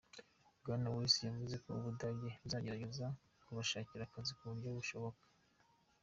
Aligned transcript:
Bwana 0.61 0.87
Weise 0.93 1.19
yavuze 1.27 1.55
ko 1.63 1.67
Ubudage 1.79 2.29
buzagerageza 2.41 3.05
kubashakira 3.45 4.03
akazi 4.05 4.31
ku 4.37 4.43
buryo 4.49 4.69
bushoboka. 4.77 5.21